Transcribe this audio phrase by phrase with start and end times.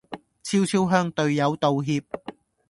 [0.43, 2.03] 俏俏向隊友道歉